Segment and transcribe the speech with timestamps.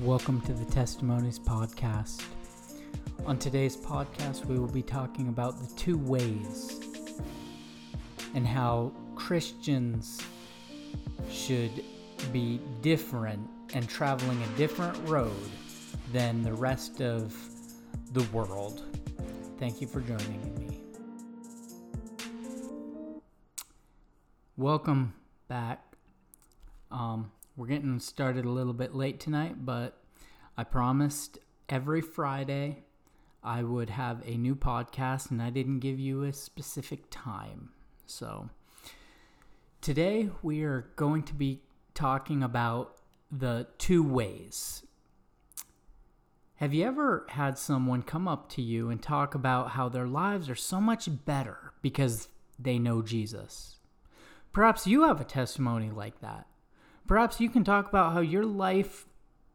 [0.00, 2.22] Welcome to the Testimonies Podcast.
[3.26, 6.80] On today's podcast, we will be talking about the two ways
[8.34, 10.18] and how Christians
[11.30, 11.84] should
[12.32, 15.36] be different and traveling a different road
[16.14, 17.36] than the rest of
[18.12, 18.82] the world.
[19.58, 20.80] Thank you for joining me.
[24.56, 25.12] Welcome
[25.46, 25.84] back.
[26.90, 27.30] Um,
[27.60, 29.98] we're getting started a little bit late tonight, but
[30.56, 31.36] I promised
[31.68, 32.84] every Friday
[33.44, 37.68] I would have a new podcast, and I didn't give you a specific time.
[38.06, 38.48] So
[39.82, 41.60] today we are going to be
[41.92, 42.96] talking about
[43.30, 44.86] the two ways.
[46.54, 50.48] Have you ever had someone come up to you and talk about how their lives
[50.48, 53.76] are so much better because they know Jesus?
[54.50, 56.46] Perhaps you have a testimony like that
[57.10, 59.08] perhaps you can talk about how your life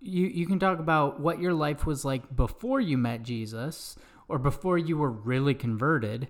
[0.00, 3.96] you you can talk about what your life was like before you met Jesus
[4.28, 6.28] or before you were really converted.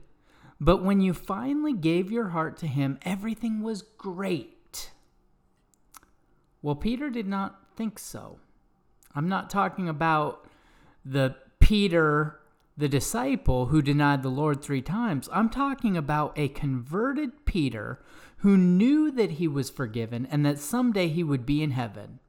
[0.58, 4.92] But when you finally gave your heart to him, everything was great.
[6.62, 8.38] Well, Peter did not think so.
[9.14, 10.48] I'm not talking about
[11.04, 12.39] the Peter,
[12.80, 15.28] the disciple who denied the Lord three times.
[15.32, 18.02] I'm talking about a converted Peter
[18.38, 22.20] who knew that he was forgiven and that someday he would be in heaven.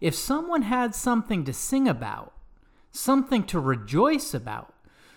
[0.00, 2.32] If someone had something to sing about,
[2.92, 4.72] something to rejoice about,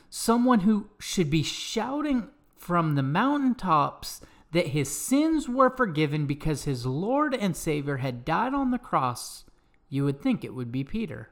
[0.09, 4.19] someone who should be shouting from the mountaintops
[4.51, 9.43] that his sins were forgiven because his Lord and Savior had died on the cross,
[9.89, 11.29] you would think it would be Peter.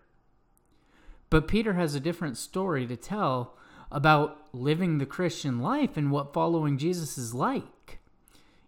[1.34, 3.58] But Peter has a different story to tell
[3.92, 7.98] about living the Christian life and what following Jesus is like.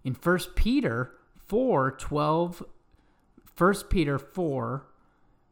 [0.04, 1.12] In 1 Peter
[1.46, 2.64] 4 12,
[3.56, 4.88] 1 Peter 4,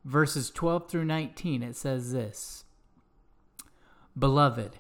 [0.04, 2.64] verses 12 through 19, it says this
[4.18, 4.80] Beloved,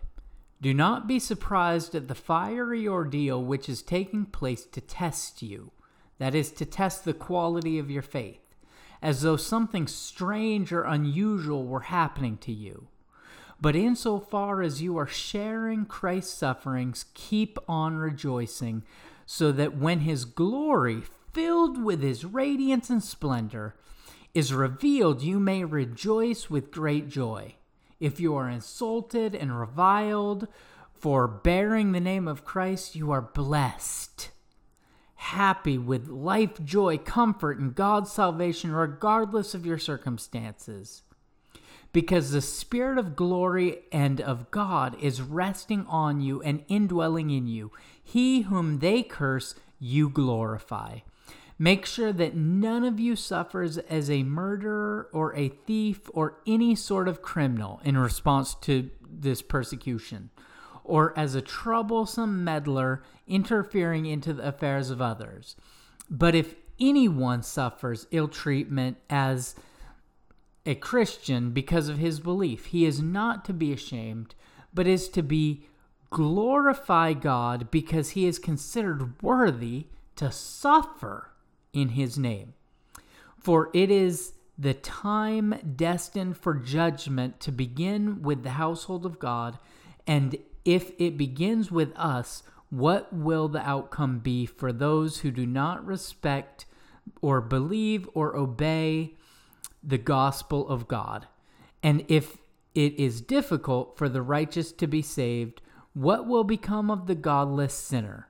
[0.59, 5.71] do not be surprised at the fiery ordeal which is taking place to test you,
[6.17, 8.42] that is, to test the quality of your faith,
[9.03, 12.87] as though something strange or unusual were happening to you.
[13.59, 18.83] But insofar as you are sharing Christ's sufferings, keep on rejoicing
[19.25, 21.03] so that when his glory,
[21.33, 23.75] filled with his radiance and splendor,
[24.33, 27.55] is revealed, you may rejoice with great joy.
[27.99, 30.47] If you are insulted and reviled
[30.93, 34.31] for bearing the name of Christ, you are blessed,
[35.23, 41.03] happy with life, joy, comfort, and God's salvation, regardless of your circumstances
[41.93, 47.47] because the Spirit of glory and of God is resting on you and indwelling in
[47.47, 47.71] you.
[48.03, 50.99] He whom they curse, you glorify.
[51.59, 56.75] Make sure that none of you suffers as a murderer or a thief or any
[56.75, 60.31] sort of criminal in response to this persecution,
[60.83, 65.55] or as a troublesome meddler interfering into the affairs of others.
[66.09, 69.55] But if anyone suffers ill treatment as
[70.65, 72.65] a Christian because of his belief.
[72.67, 74.35] He is not to be ashamed,
[74.73, 75.65] but is to be
[76.09, 81.31] glorify God because he is considered worthy to suffer
[81.73, 82.53] in his name.
[83.37, 89.57] For it is the time destined for judgment to begin with the household of God,
[90.05, 95.45] and if it begins with us, what will the outcome be for those who do
[95.45, 96.65] not respect
[97.21, 99.15] or believe or obey
[99.83, 101.27] the gospel of God.
[101.81, 102.37] And if
[102.73, 105.61] it is difficult for the righteous to be saved,
[105.93, 108.29] what will become of the godless sinner?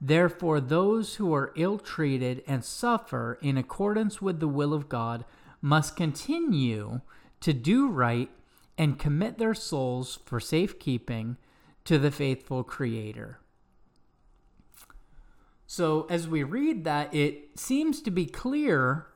[0.00, 5.24] Therefore, those who are ill treated and suffer in accordance with the will of God
[5.60, 7.00] must continue
[7.40, 8.30] to do right
[8.76, 11.36] and commit their souls for safekeeping
[11.84, 13.38] to the faithful Creator.
[15.66, 19.06] So, as we read that, it seems to be clear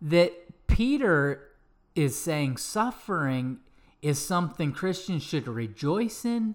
[0.00, 0.32] that
[0.66, 1.48] Peter
[1.94, 3.58] is saying suffering
[4.02, 6.54] is something Christians should rejoice in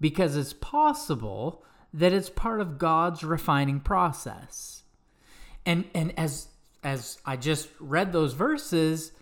[0.00, 4.82] because it's possible that it's part of God's refining process.
[5.64, 6.48] And and as
[6.84, 9.12] as I just read those verses,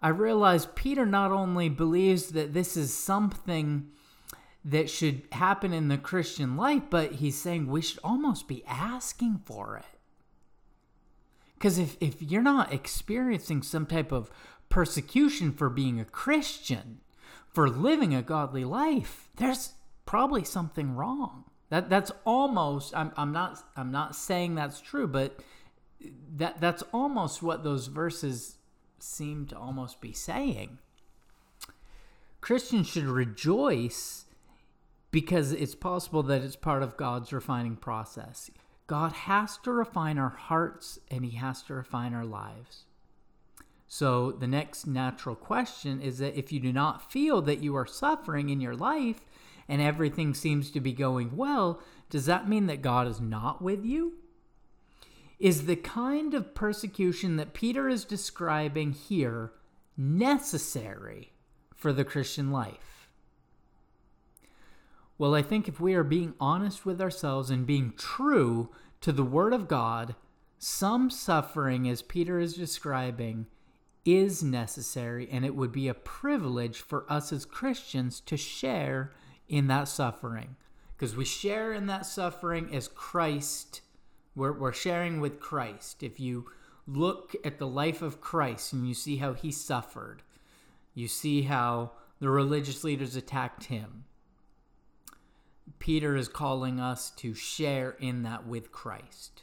[0.00, 3.88] I realized Peter not only believes that this is something
[4.64, 9.40] that should happen in the Christian life, but he's saying we should almost be asking
[9.44, 9.98] for it.
[11.54, 14.30] Because if, if you're not experiencing some type of
[14.68, 17.00] persecution for being a Christian,
[17.48, 19.72] for living a godly life, there's
[20.06, 21.44] probably something wrong.
[21.70, 25.40] That that's almost I'm I'm not I'm not saying that's true, but
[26.36, 28.58] that that's almost what those verses
[28.98, 30.78] seem to almost be saying.
[32.40, 34.24] Christians should rejoice
[35.10, 38.50] because it's possible that it's part of God's refining process.
[38.86, 42.84] God has to refine our hearts and He has to refine our lives.
[43.86, 47.86] So, the next natural question is that if you do not feel that you are
[47.86, 49.20] suffering in your life
[49.66, 53.84] and everything seems to be going well, does that mean that God is not with
[53.84, 54.14] you?
[55.38, 59.52] Is the kind of persecution that Peter is describing here
[59.96, 61.32] necessary
[61.74, 62.97] for the Christian life?
[65.18, 68.70] Well, I think if we are being honest with ourselves and being true
[69.00, 70.14] to the Word of God,
[70.60, 73.46] some suffering, as Peter is describing,
[74.04, 79.12] is necessary, and it would be a privilege for us as Christians to share
[79.48, 80.54] in that suffering.
[80.96, 83.80] Because we share in that suffering as Christ,
[84.36, 86.02] we're, we're sharing with Christ.
[86.02, 86.46] If you
[86.86, 90.22] look at the life of Christ and you see how he suffered,
[90.94, 94.04] you see how the religious leaders attacked him.
[95.78, 99.42] Peter is calling us to share in that with Christ.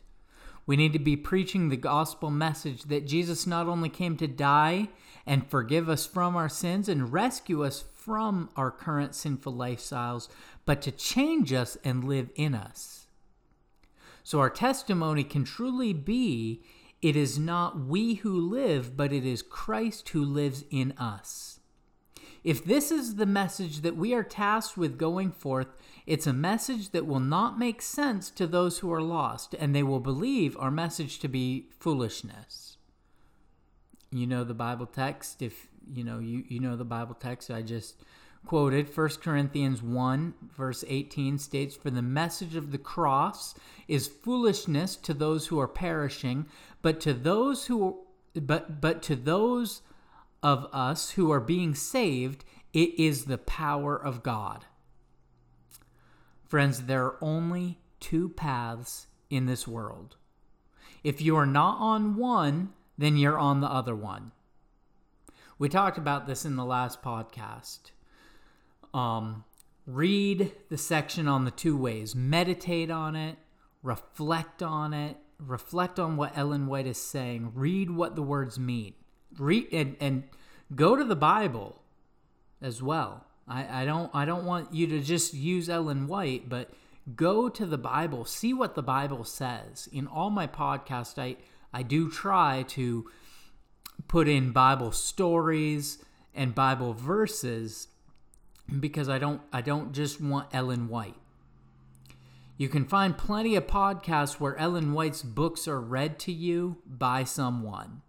[0.66, 4.90] We need to be preaching the gospel message that Jesus not only came to die
[5.26, 10.28] and forgive us from our sins and rescue us from our current sinful lifestyles,
[10.66, 13.08] but to change us and live in us.
[14.24, 16.64] So our testimony can truly be
[17.02, 21.55] it is not we who live, but it is Christ who lives in us.
[22.46, 25.66] If this is the message that we are tasked with going forth,
[26.06, 29.82] it's a message that will not make sense to those who are lost, and they
[29.82, 32.78] will believe our message to be foolishness.
[34.12, 35.42] You know the Bible text.
[35.42, 38.04] If you know you, you know the Bible text I just
[38.46, 43.56] quoted, 1 Corinthians 1, verse 18 states, For the message of the cross
[43.88, 46.46] is foolishness to those who are perishing,
[46.84, 48.02] but to those who
[48.36, 49.82] but but to those
[50.46, 54.64] of us who are being saved, it is the power of God.
[56.48, 60.18] Friends, there are only two paths in this world.
[61.04, 64.34] If you are not on one, then you're on the other one.
[65.58, 67.90] We talked about this in the last podcast.
[68.94, 69.46] Um,
[69.88, 73.38] read the section on the two ways, meditate on it,
[73.82, 78.94] reflect on it, reflect on what Ellen White is saying, read what the words mean.
[79.38, 80.24] Read and, and
[80.76, 81.82] go to the Bible
[82.62, 83.26] as well.
[83.48, 86.72] I, I don't I don't want you to just use Ellen White, but
[87.16, 89.88] go to the Bible, see what the Bible says.
[89.92, 91.38] In all my podcasts, I
[91.74, 93.10] I do try to
[94.08, 96.04] put in Bible stories
[96.34, 97.88] and Bible verses
[98.80, 101.16] because I don't I don't just want Ellen White.
[102.58, 107.26] You can find plenty of podcasts where Ellen White's books are read to you by
[107.26, 108.02] someone.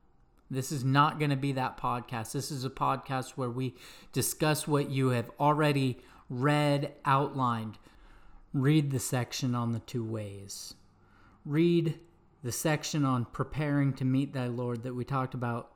[0.51, 2.33] This is not going to be that podcast.
[2.33, 3.75] This is a podcast where we
[4.13, 5.99] discuss what you have already
[6.29, 7.79] read, outlined.
[8.53, 10.75] Read the section on the two ways.
[11.45, 11.99] Read
[12.43, 15.73] the section on preparing to meet thy Lord that we talked about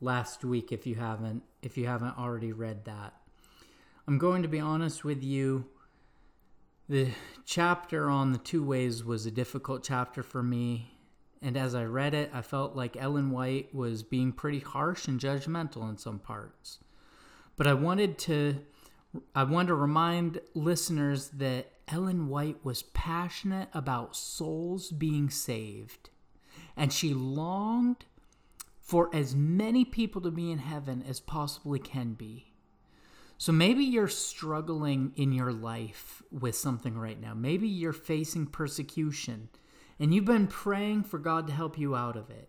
[0.00, 3.14] last week if you haven't if you haven't already read that.
[4.06, 5.66] I'm going to be honest with you.
[6.88, 7.10] The
[7.44, 10.91] chapter on the two ways was a difficult chapter for me
[11.42, 15.18] and as I read it, I felt like Ellen White was being pretty harsh and
[15.18, 16.78] judgmental in some parts.
[17.56, 18.60] But I wanted to
[19.34, 26.08] I want to remind listeners that Ellen White was passionate about souls being saved.
[26.76, 28.06] And she longed
[28.80, 32.52] for as many people to be in heaven as possibly can be.
[33.36, 37.34] So maybe you're struggling in your life with something right now.
[37.34, 39.48] Maybe you're facing persecution
[39.98, 42.48] and you've been praying for God to help you out of it.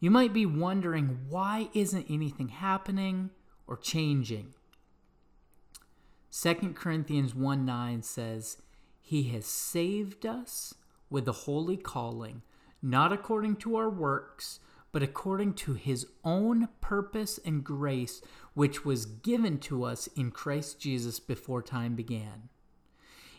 [0.00, 3.30] You might be wondering why isn't anything happening
[3.66, 4.54] or changing?
[6.30, 8.58] 2 Corinthians 1 9 says,
[9.00, 10.74] He has saved us
[11.08, 12.42] with a holy calling,
[12.82, 14.58] not according to our works,
[14.90, 18.20] but according to His own purpose and grace,
[18.54, 22.48] which was given to us in Christ Jesus before time began.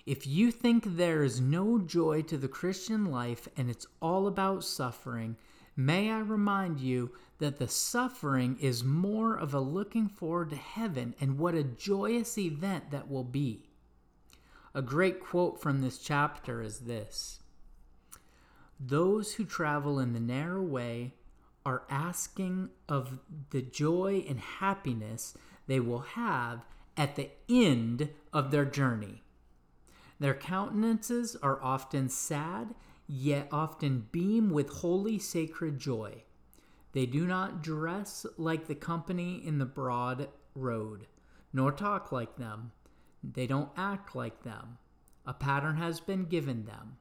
[0.06, 4.64] If you think there is no joy to the Christian life and it's all about
[4.64, 5.36] suffering,
[5.76, 11.16] may I remind you that the suffering is more of a looking forward to heaven
[11.20, 13.66] and what a joyous event that will be.
[14.76, 17.40] A great quote from this chapter is this
[18.80, 21.16] Those who travel in the narrow way
[21.66, 23.20] are asking of
[23.50, 25.34] the joy and happiness
[25.66, 26.64] they will have
[26.96, 29.24] at the end of their journey.
[30.20, 32.74] Their countenances are often sad,
[33.08, 36.24] yet often beam with holy sacred joy.
[36.94, 41.08] They do not dress like the company in the broad road,
[41.52, 42.72] nor talk like them.
[43.22, 44.78] They don't act like them.
[45.26, 46.98] A pattern has been given them.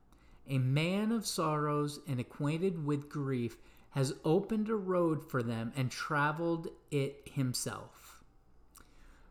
[0.48, 3.56] A man of sorrows and acquainted with grief
[3.90, 8.22] has opened a road for them and traveled it himself.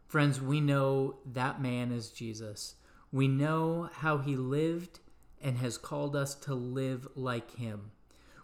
[0.08, 2.75] Friends, we know that man is Jesus.
[3.13, 5.00] We know how he lived
[5.41, 7.91] and has called us to live like him.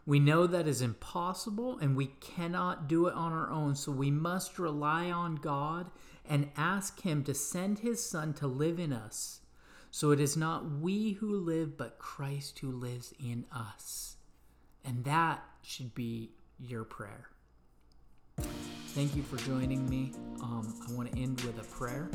[0.06, 4.10] We know that is impossible and we cannot do it on our own, so we
[4.10, 5.92] must rely on God
[6.28, 9.42] and ask Him to send His Son to live in us.
[9.92, 14.18] So it is not we who live, but Christ who lives in us.
[14.86, 17.30] And that should be your prayer.
[18.94, 20.14] Thank you for joining me.
[20.42, 22.10] Um, I want to end with a prayer.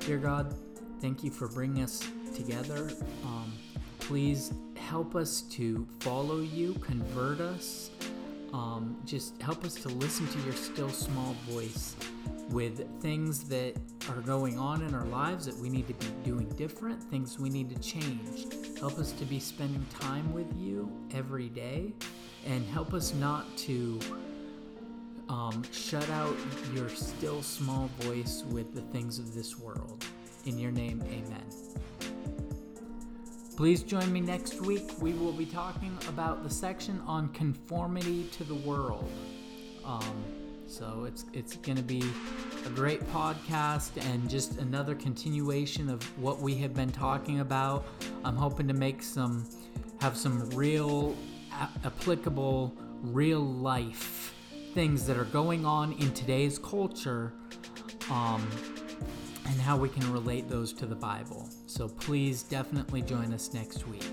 [0.00, 0.54] Dear God,
[1.02, 2.88] thank you for bringing us together.
[3.24, 3.52] Um,
[3.98, 7.90] please help us to follow you, convert us.
[8.52, 11.96] Um, just help us to listen to your still small voice
[12.50, 13.74] with things that
[14.10, 17.50] are going on in our lives that we need to be doing different, things we
[17.50, 18.46] need to change.
[18.78, 21.92] Help us to be spending time with you every day
[22.46, 23.98] and help us not to
[25.28, 26.36] um, shut out
[26.74, 30.04] your still small voice with the things of this world.
[30.44, 31.44] In your name, amen.
[33.56, 34.90] Please join me next week.
[35.00, 39.10] We will be talking about the section on conformity to the world.
[39.84, 40.24] Um,
[40.66, 42.02] so it's it's going to be
[42.66, 47.84] a great podcast and just another continuation of what we have been talking about.
[48.24, 49.46] I'm hoping to make some
[50.00, 51.14] have some real
[51.52, 54.34] a- applicable real life
[54.74, 57.34] things that are going on in today's culture
[58.10, 58.48] um,
[59.52, 61.46] and how we can relate those to the Bible.
[61.66, 64.04] So please definitely join us next week.